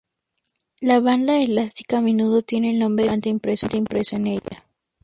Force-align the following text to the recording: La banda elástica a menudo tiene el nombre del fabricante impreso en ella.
La 0.79 0.99
banda 0.99 1.39
elástica 1.43 1.99
a 1.99 2.01
menudo 2.01 2.41
tiene 2.41 2.71
el 2.71 2.79
nombre 2.79 3.03
del 3.07 3.21
fabricante 3.21 3.77
impreso 3.77 4.15
en 4.15 4.25
ella. 4.25 4.65